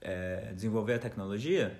[0.00, 1.78] é, desenvolver a tecnologia,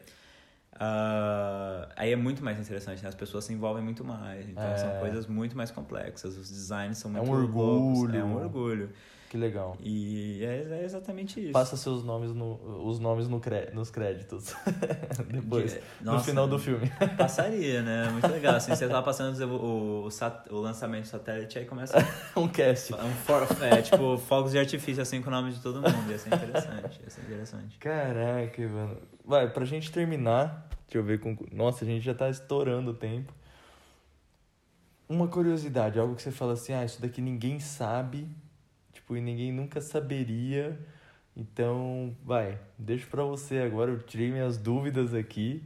[0.74, 3.08] Uh, aí é muito mais interessante, né?
[3.08, 4.48] As pessoas se envolvem muito mais.
[4.48, 4.76] Então é.
[4.76, 6.36] são coisas muito mais complexas.
[6.36, 7.62] Os designs são muito É um orgulho.
[7.62, 8.14] Loucos.
[8.14, 8.90] É um orgulho.
[9.30, 9.76] Que legal.
[9.80, 11.52] E é, é, exatamente isso.
[11.52, 14.56] Passa seus nomes no, os nomes no cre, nos créditos.
[15.30, 16.90] Depois, De, nossa, no final do filme.
[17.16, 18.08] Passaria, né?
[18.10, 18.56] Muito legal.
[18.56, 20.08] Assim, você tá passando o, o,
[20.50, 21.96] o, lançamento do satélite, aí começa...
[22.36, 22.92] um cast.
[22.92, 26.10] Um for, é, tipo, fogos de artifício, assim, com o nome de todo mundo.
[26.10, 27.00] Ia ser interessante.
[27.00, 27.78] Ia ser interessante.
[27.78, 28.96] Caraca, mano.
[29.24, 31.36] Vai, pra gente terminar, deixa eu ver com...
[31.52, 33.32] Nossa, a gente já tá estourando o tempo.
[35.08, 38.28] Uma curiosidade, algo que você fala assim, ah, isso daqui ninguém sabe
[39.10, 40.78] tipo, e ninguém nunca saberia.
[41.36, 45.62] Então, vai, deixo para você agora, eu tirei minhas dúvidas aqui.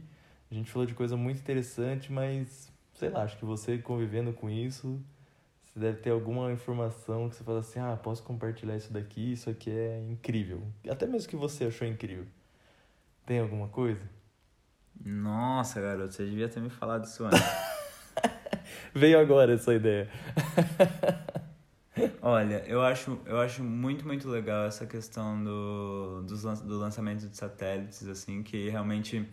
[0.49, 4.49] A gente falou de coisa muito interessante, mas sei lá, acho que você convivendo com
[4.49, 4.99] isso,
[5.63, 9.49] você deve ter alguma informação que você fala assim: "Ah, posso compartilhar isso daqui, isso
[9.49, 10.63] aqui é incrível".
[10.89, 12.25] Até mesmo que você achou incrível.
[13.25, 14.01] Tem alguma coisa?
[15.03, 17.41] Nossa, garoto, você devia ter me falado isso antes.
[18.93, 20.09] Veio agora essa ideia.
[22.27, 27.37] Olha, eu acho, eu acho muito, muito legal essa questão do, dos, do lançamento de
[27.37, 29.29] satélites, assim, que realmente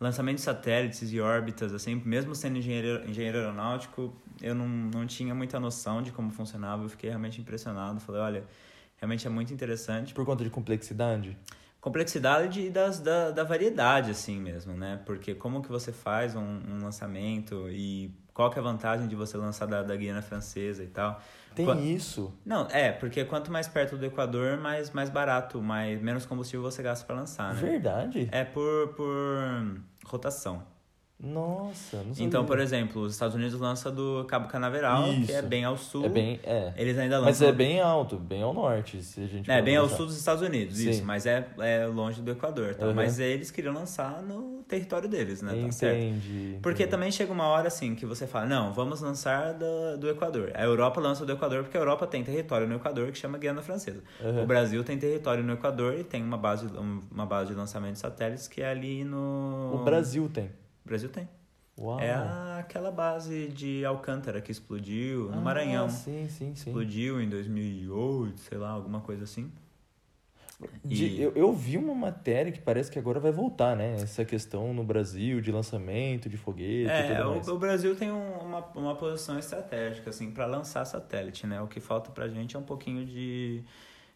[0.00, 5.34] lançamento de satélites e órbitas, assim, mesmo sendo engenheiro, engenheiro aeronáutico, eu não, não tinha
[5.34, 8.44] muita noção de como funcionava, eu fiquei realmente impressionado, falei, olha,
[8.96, 10.14] realmente é muito interessante.
[10.14, 11.36] Por conta de complexidade?
[11.78, 14.98] Complexidade e das, da, da variedade, assim mesmo, né?
[15.04, 19.14] Porque como que você faz um, um lançamento e qual que é a vantagem de
[19.14, 21.22] você lançar da, da Guiana Francesa e tal.
[21.54, 22.36] Tem Qu isso?
[22.44, 26.82] Não, é, porque quanto mais perto do Equador, mais, mais barato, mais, menos combustível você
[26.82, 27.60] gasta para lançar, né?
[27.60, 28.28] Verdade?
[28.32, 30.64] É por, por rotação.
[31.24, 32.26] Nossa, não sabia.
[32.26, 35.26] Então, por exemplo, os Estados Unidos lança do Cabo Canaveral, Isso.
[35.26, 36.04] que é bem ao sul.
[36.04, 36.72] É bem, é.
[36.76, 37.30] Eles ainda lançam...
[37.30, 40.18] Mas é bem alto, bem ao norte, se a gente É, bem ao sul dos
[40.18, 40.90] Estados Unidos, Sim.
[40.90, 41.04] isso.
[41.04, 42.86] Mas é, é longe do Equador, tá?
[42.86, 42.94] Uhum.
[42.94, 45.52] Mas eles queriam lançar no território deles, né?
[45.52, 46.60] Entendi, tá certo?
[46.62, 46.90] Porque entendi.
[46.90, 50.50] também chega uma hora, assim, que você fala, não, vamos lançar do, do Equador.
[50.54, 53.62] A Europa lança do Equador porque a Europa tem território no Equador que chama Guiana
[53.62, 54.02] Francesa.
[54.20, 54.42] Uhum.
[54.42, 56.66] O Brasil tem território no Equador e tem uma base,
[57.10, 59.72] uma base de lançamento de satélites que é ali no...
[59.74, 60.50] O Brasil tem?
[60.84, 61.28] O Brasil tem.
[61.78, 61.98] Uau.
[61.98, 62.14] É
[62.58, 65.90] aquela base de Alcântara que explodiu no ah, Maranhão.
[65.90, 66.70] Sim, sim, sim.
[66.70, 69.50] Explodiu em 2008, sei lá, alguma coisa assim.
[70.84, 71.20] De, e...
[71.20, 73.96] eu, eu vi uma matéria que parece que agora vai voltar, né?
[73.96, 77.24] Essa questão no Brasil de lançamento de foguete é.
[77.26, 81.60] O, o Brasil tem um, uma, uma posição estratégica, assim, para lançar satélite, né?
[81.60, 83.64] O que falta pra gente é um pouquinho de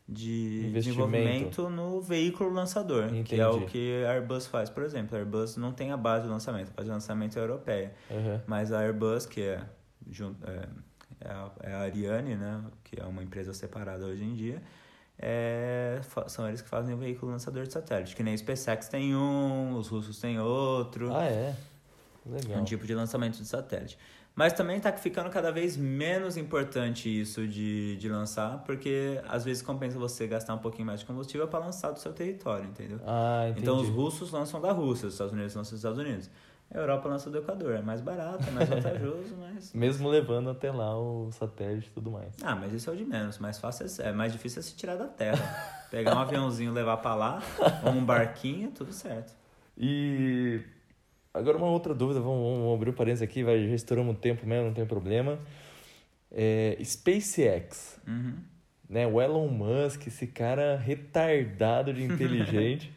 [0.08, 3.24] de desenvolvimento no veículo lançador, Entendi.
[3.24, 4.70] que é o que a Airbus faz.
[4.70, 7.42] Por exemplo, a Airbus não tem a base de lançamento, a base de lançamento é
[7.42, 7.92] europeia.
[8.10, 8.40] Uhum.
[8.46, 9.60] Mas a Airbus, que é,
[10.10, 10.68] é,
[11.20, 14.62] é, a, é a Ariane, né, que é uma empresa separada hoje em dia,
[15.18, 18.16] é, são eles que fazem o veículo lançador de satélite.
[18.16, 21.14] Que nem o SpaceX tem um, os russos têm outro.
[21.14, 21.54] Ah, é?
[22.24, 22.58] Legal.
[22.58, 23.98] É um tipo de lançamento de satélite.
[24.38, 29.64] Mas também está ficando cada vez menos importante isso de, de lançar, porque às vezes
[29.64, 33.00] compensa você gastar um pouquinho mais de combustível para lançar do seu território, entendeu?
[33.04, 33.62] Ah, entendi.
[33.62, 36.30] Então os russos lançam da Rússia, os Estados Unidos lançam dos Estados Unidos.
[36.72, 39.72] A Europa lança do Equador, é mais barato, é mais vantajoso, mas.
[39.72, 42.32] Mesmo levando até lá o satélite e tudo mais.
[42.40, 43.38] Ah, mas isso é o de menos.
[43.38, 45.42] Mais fácil é, é mais difícil é se tirar da Terra.
[45.90, 47.42] Pegar um aviãozinho levar para lá,
[47.84, 49.34] ou um barquinho, tudo certo.
[49.76, 50.62] E
[51.32, 54.46] Agora uma outra dúvida, vamos, vamos abrir um parênteses aqui, vai, já estouramos o tempo
[54.46, 55.38] mesmo, não tem problema.
[56.30, 58.34] É, SpaceX, uhum.
[58.88, 59.06] né?
[59.06, 62.92] O Elon Musk, esse cara retardado de inteligente,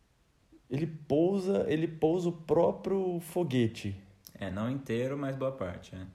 [0.70, 3.96] ele pousa, ele pousa o próprio foguete.
[4.38, 6.06] É, não inteiro, mas boa parte, é.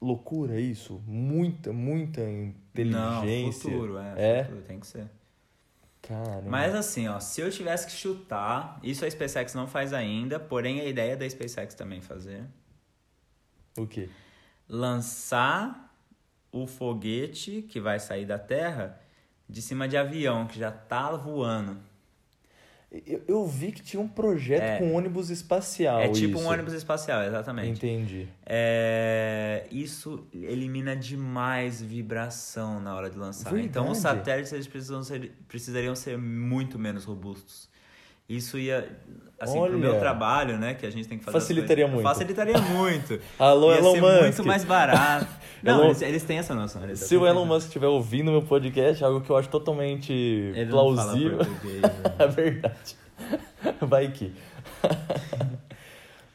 [0.00, 3.70] Loucura isso, muita, muita inteligência.
[3.70, 4.44] Não, futuro, é, é?
[4.44, 5.08] Futuro, tem que ser.
[6.02, 6.48] Caramba.
[6.48, 10.80] Mas assim, ó, se eu tivesse que chutar, isso a SpaceX não faz ainda, porém
[10.80, 12.44] a ideia da SpaceX também fazer.
[13.76, 14.08] O quê?
[14.68, 15.94] Lançar
[16.50, 19.00] o foguete que vai sair da Terra
[19.48, 21.78] de cima de avião, que já tá voando.
[22.90, 26.00] Eu, eu vi que tinha um projeto é, com ônibus espacial.
[26.00, 26.44] É tipo isso.
[26.44, 27.84] um ônibus espacial, exatamente.
[27.84, 28.26] Entendi.
[28.46, 33.50] É, isso elimina demais vibração na hora de lançar.
[33.50, 33.68] Verdade.
[33.68, 37.68] Então os satélites eles precisam ser, precisariam ser muito menos robustos.
[38.28, 38.86] Isso ia,
[39.40, 39.70] assim, Olha.
[39.70, 41.40] pro meu trabalho, né, que a gente tem que fazer.
[41.40, 42.02] Facilitaria muito.
[42.02, 43.18] Facilitaria muito.
[43.38, 44.20] Alô, ia Elon ser Musk.
[44.20, 45.26] muito mais barato.
[45.62, 46.82] Não, eles, eles, têm essa noção.
[46.94, 51.38] Se o Elon Musk estiver ouvindo meu podcast, algo que eu acho totalmente Ele plausível.
[51.38, 51.80] Né?
[52.18, 52.96] é verdade.
[53.80, 54.32] Vai que.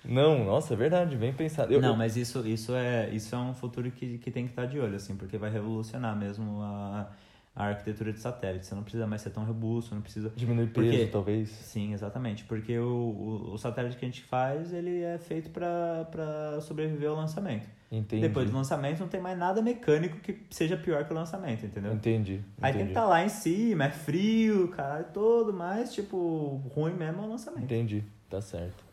[0.04, 1.72] Não, nossa, é verdade, bem pensado.
[1.72, 1.96] Eu, não, eu...
[1.96, 4.96] mas isso, isso, é, isso é um futuro que, que tem que estar de olho,
[4.96, 7.08] assim, porque vai revolucionar mesmo a
[7.56, 8.66] a arquitetura de satélite.
[8.66, 10.32] Você não precisa mais ser tão robusto, não precisa...
[10.36, 11.50] Diminuir peso, porque, talvez.
[11.50, 12.44] Sim, exatamente.
[12.46, 17.16] Porque o, o, o, satélite que a gente faz, ele é feito para sobreviver ao
[17.16, 17.68] lançamento.
[17.92, 18.24] Entendi.
[18.24, 21.94] Depois do lançamento não tem mais nada mecânico que seja pior que o lançamento, entendeu?
[21.94, 22.42] Entendi.
[22.60, 26.94] Aí tem que estar tá lá em cima, é frio, caralho, todo, mas, tipo, ruim
[26.94, 27.66] mesmo é o lançamento.
[27.66, 28.84] Entendi, tá certo.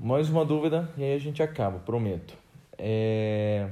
[0.00, 2.34] Mais uma dúvida e aí a gente acaba, prometo.
[2.76, 3.70] É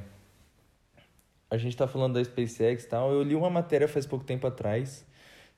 [1.51, 3.13] a gente está falando da SpaceX e tal.
[3.13, 5.07] Eu li uma matéria faz pouco tempo atrás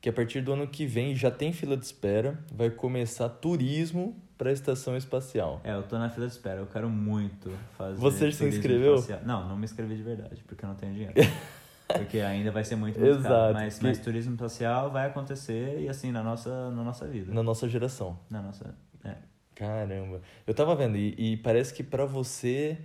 [0.01, 4.17] que a partir do ano que vem já tem fila de espera, vai começar turismo
[4.39, 5.61] para a estação espacial.
[5.63, 7.99] É, eu tô na fila de espera, eu quero muito fazer.
[7.99, 8.95] Você se inscreveu?
[8.95, 9.21] Espacial.
[9.27, 11.13] Não, não me inscrevi de verdade, porque eu não tenho dinheiro.
[11.87, 13.53] porque ainda vai ser muito, muito Exato, caro.
[13.53, 13.85] Mas, que...
[13.85, 17.35] mas turismo espacial vai acontecer e assim, na nossa, na nossa vida.
[17.35, 18.19] Na nossa geração.
[18.31, 18.75] Na nossa.
[19.05, 19.17] É.
[19.55, 20.23] Caramba.
[20.47, 22.79] Eu tava vendo, e, e parece que para você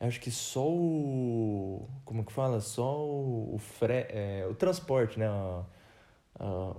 [0.00, 1.88] acho que só o.
[2.04, 2.60] Como que fala?
[2.60, 5.26] Só o, o, fre, é, o transporte, né?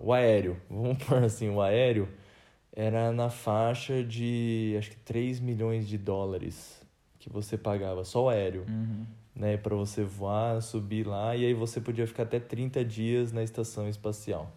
[0.01, 0.57] o aéreo.
[0.69, 2.07] Vamos pôr assim, o aéreo.
[2.71, 6.79] era na faixa de acho que 3 milhões de dólares
[7.19, 9.05] que você pagava, só o aéreo, Uhum.
[9.35, 13.43] né, para você voar, subir lá e aí você podia ficar até 30 dias na
[13.43, 14.51] estação espacial.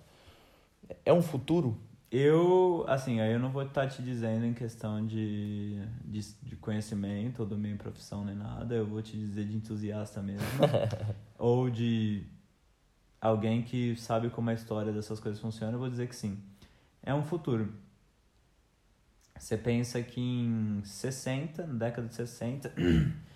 [1.05, 1.77] É um futuro?
[2.11, 7.41] Eu, assim, aí eu não vou estar te dizendo em questão de, de, de conhecimento
[7.41, 10.45] ou da minha profissão nem nada, eu vou te dizer de entusiasta mesmo.
[11.39, 12.27] ou de
[13.21, 16.43] alguém que sabe como a história dessas coisas funciona, eu vou dizer que sim.
[17.01, 17.73] É um futuro.
[19.39, 22.75] Você pensa que em 60, na década de 60,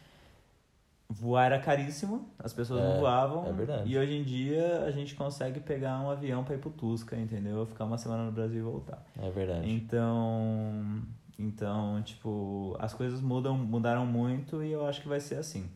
[1.09, 3.47] voar era caríssimo, as pessoas É, não voavam.
[3.47, 3.91] é verdade.
[3.91, 7.65] E hoje em dia a gente consegue pegar um avião para ir pro Tusca, entendeu?
[7.67, 9.05] Ficar uma semana no Brasil e voltar.
[9.21, 9.71] É verdade.
[9.71, 11.03] Então,
[11.39, 15.69] então, tipo, as coisas mudam, mudaram muito e eu acho que vai ser assim.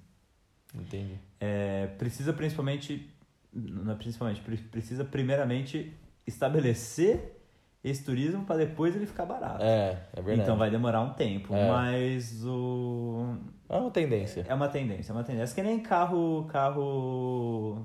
[0.74, 1.18] Entendi.
[1.40, 3.08] É, precisa principalmente,
[3.52, 7.34] não é principalmente, pre- precisa primeiramente estabelecer
[7.82, 9.62] esse turismo para depois ele ficar barato.
[9.62, 10.40] É, é verdade.
[10.42, 11.68] Então vai demorar um tempo, É.
[11.68, 13.36] mas o
[13.68, 14.46] É uma tendência.
[14.48, 15.52] é uma tendência, é uma tendência.
[15.52, 17.84] É que nem carro, carro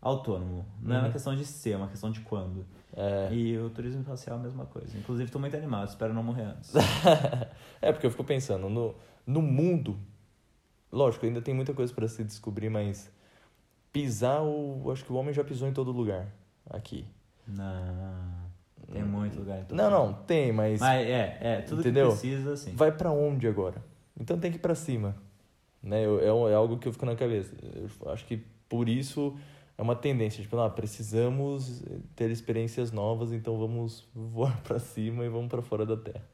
[0.00, 0.64] autônomo.
[0.80, 1.12] Não é uma Uhum.
[1.12, 2.64] questão de ser, é uma questão de quando.
[2.96, 3.28] É.
[3.32, 4.96] E o turismo espacial é a mesma coisa.
[4.96, 6.72] Inclusive, estou muito animado, espero não morrer antes.
[7.82, 8.94] é, porque eu fico pensando, no,
[9.26, 9.98] no mundo,
[10.92, 13.10] lógico, ainda tem muita coisa para se descobrir, mas
[13.92, 16.28] pisar, o, acho que o homem já pisou em todo lugar
[16.70, 17.04] aqui.
[17.46, 17.66] Não,
[18.92, 19.58] tem muito lugar.
[19.60, 19.98] em todo Não, lugar.
[20.06, 22.06] não, tem, mas Mas é, é, tudo Entendeu?
[22.06, 22.74] que precisa, assim.
[22.74, 23.82] vai para onde agora?
[24.20, 25.16] Então tem que ir para cima,
[25.82, 26.04] né?
[26.04, 27.54] Eu- É, é algo que eu fico na cabeça.
[28.02, 29.36] Eu acho que por isso
[29.76, 31.82] é uma tendência, tipo, ah, precisamos
[32.16, 36.24] ter experiências novas, então vamos voar para cima e vamos para fora da Terra.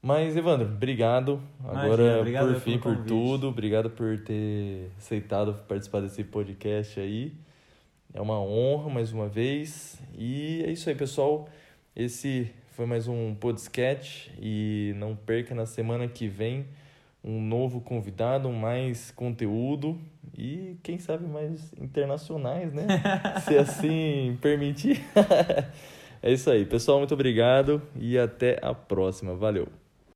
[0.00, 1.40] Mas, Evandro, obrigado.
[1.60, 3.48] Imagina, Agora, obrigado por fim, por tudo.
[3.48, 7.32] Obrigado por ter aceitado participar desse podcast aí.
[8.12, 9.98] É uma honra mais uma vez.
[10.16, 11.48] E é isso aí, pessoal.
[11.96, 14.30] Esse foi mais um podcast.
[14.38, 16.66] E não perca na semana que vem
[17.24, 19.98] um novo convidado, mais conteúdo
[20.36, 22.86] e quem sabe mais internacionais, né?
[23.42, 25.02] Se assim permitir.
[26.22, 26.98] é isso aí, pessoal.
[26.98, 29.34] Muito obrigado e até a próxima.
[29.34, 29.83] Valeu.